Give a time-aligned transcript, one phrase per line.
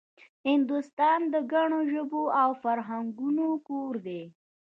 [0.47, 4.21] هندوستان د ګڼو ژبو او فرهنګونو کور دی